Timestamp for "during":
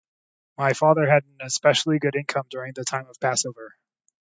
2.49-2.73